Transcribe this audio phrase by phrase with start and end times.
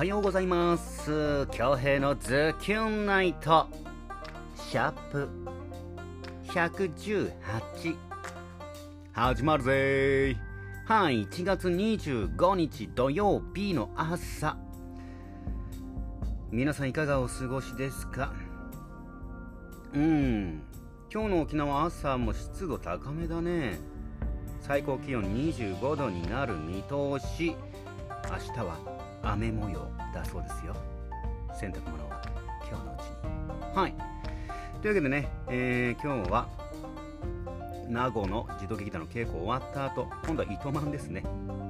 [0.00, 1.46] はようございます。
[1.48, 3.68] 京平のズキュンナイト。
[4.56, 5.28] シャープ
[6.46, 7.30] 118
[9.12, 10.38] 始まるぜ。
[10.86, 14.56] はい1月25日土曜日の朝。
[16.50, 18.32] 皆さんいかがお過ごしですか？
[19.92, 20.62] うん。
[21.12, 23.78] 今日の沖縄朝も湿度高めだね。
[24.62, 27.54] 最高気温25度になる見通し。
[28.30, 28.78] 明日は
[29.22, 30.74] 雨模様だそうですよ。
[31.54, 32.22] 洗濯物は。
[32.68, 33.76] 今日のうちに。
[33.76, 33.94] はい。
[34.80, 36.48] というわけでね、えー、今日は
[37.88, 41.24] 名護の児童劇団の稽古終わった後今度は糸満ですね。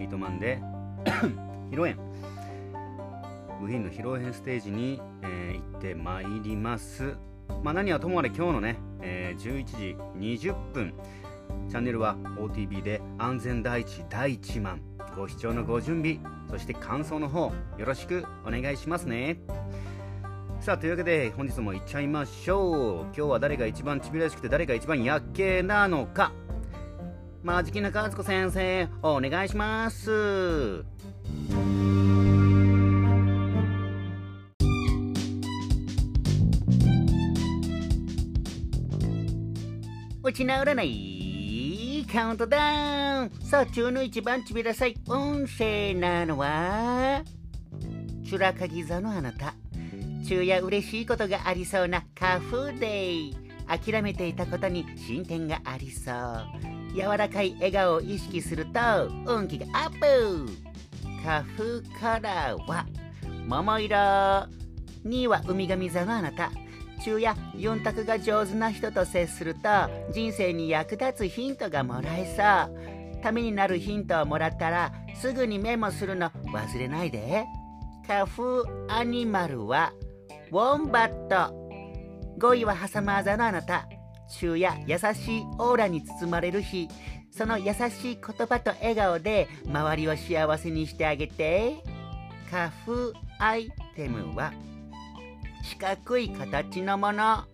[0.00, 0.60] 糸満で
[1.70, 1.96] 披露宴。
[3.60, 7.16] 部品の披露宴ステージに、えー、行ってまいります。
[7.62, 9.96] まあ何はともあれ今日のね、えー、11時
[10.48, 10.94] 20分。
[11.68, 14.80] チャンネルは OTB で安全第一第一万。
[15.14, 16.18] ご視聴のご準備
[16.50, 19.40] そして感想の方よろしくお願いしますね。
[20.60, 23.04] さあというわけで本日もいっちゃいましょう。
[23.04, 26.32] 今日は誰が一番ちびらしくて誰が一番やっけなのか。
[27.42, 30.84] マジキナカツコ先生お願いします。
[40.22, 41.15] 落ち直らない。
[42.16, 43.30] カウントダウン。
[43.42, 44.94] さあ中の一番ちびらさい。
[45.06, 47.22] 音声なのは？
[48.24, 49.54] チュラカギ座のあなた。
[50.24, 53.36] 昼夜嬉しいことがありそうなカフデイ。
[53.66, 56.46] 諦めていたことに進展がありそう。
[56.94, 58.80] 柔らかい笑顔を意識すると
[59.26, 60.46] 運気がアップ。
[61.22, 62.86] カフカラーは
[63.46, 64.48] 桃色2
[65.04, 66.50] 位は海神座のあなた。
[67.06, 69.68] 中や4択が上手な人と接すると
[70.12, 73.22] 人生に役立つヒントがもらえそう。
[73.22, 77.44] ためになるヒントをもらったらすぐにメモするの忘れないで。
[78.08, 79.92] カフアニマルは
[80.50, 81.54] ウォンバット。
[82.38, 83.86] 5位はハサマーザのあなた。
[84.40, 86.88] 中や優しいオーラに包まれる日。
[87.30, 91.76] その優しい言葉と笑顔で周りを幸せにしてあげて。
[92.50, 94.52] カフアイテムは
[95.66, 97.44] 四角い形のもの。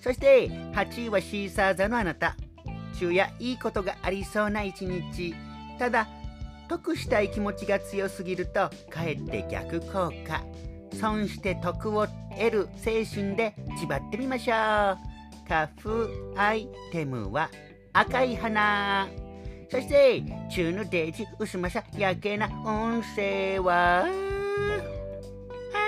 [0.00, 2.36] そして8位はシーサー座のあなた。
[2.94, 5.34] 昼夜いいことがありそうな一日。
[5.78, 6.08] ただ
[6.68, 10.42] 得したい気持ちが強すぎるとかえって逆効果。
[10.94, 15.48] 損して得を得る精神で縛ってみましょう。
[15.48, 17.50] カフアイテムは
[17.92, 19.08] 赤い花。
[19.70, 24.08] そして中のデージ薄まさやけな音声はハ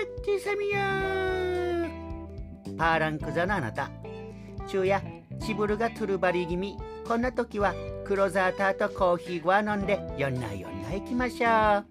[0.05, 1.28] ッチサミヤ
[2.79, 3.91] パーランク座のあなた。
[4.69, 5.03] 昼夜
[5.41, 6.77] チブルがトゥルバリ気味。
[7.07, 7.75] こんな時は
[8.05, 11.87] 黒ザーターとコーヒーは飲んでよんなよんな行きましょう。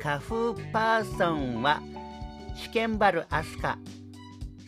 [0.00, 1.82] カフーパーソンは
[2.54, 3.78] 試験バルアスカ。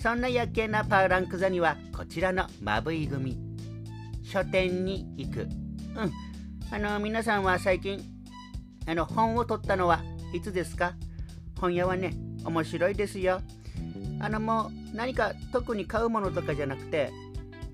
[0.02, 3.38] そんな夜景なパーランク座にはこちらのまぶい組。
[4.22, 5.40] 書店に行く。
[5.40, 5.48] うん。
[6.72, 8.00] あの皆さんは最近
[8.86, 10.02] あの本を取ったのは
[10.34, 10.92] いつですか？
[11.60, 13.40] 本屋はね面白いですよ。
[14.20, 17.10] あのもう何か特に買うものとかじゃなくて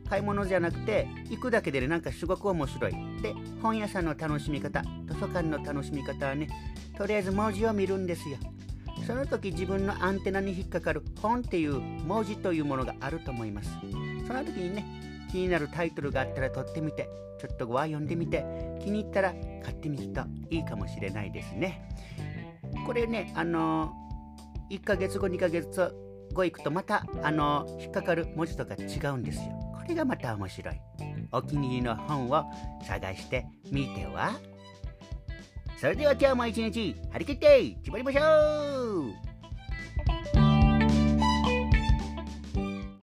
[0.09, 2.93] 買い物じゃなくて行くだけでねなんかすごく面白い。
[3.23, 6.49] で本屋さんの楽しみ方図書館の楽しみ方はね
[6.97, 8.39] とりあえず文字を見るんですよ。
[9.07, 13.71] その時自分のアンテナに引っかかる本っていう文字というものがあると思います。
[14.27, 14.85] その時にね
[15.31, 17.09] 気になるタイトルがあったら取ってみて
[17.39, 18.45] ちょっとは読んでみて
[18.83, 21.89] 気に入ったら買ってみるといいかもしれないですね。
[22.87, 23.93] これねあの
[24.71, 26.06] 1ヶ月後2ヶ月
[26.37, 29.45] 語行くとまたあの引っかかる文字とか違うんですよ。
[29.75, 30.81] これがまた面白い。
[31.33, 32.45] お気に入りの本を
[32.85, 34.39] 探してみては？
[35.79, 38.21] それでは今日も一日張り切って決まりましょ
[39.09, 39.26] う！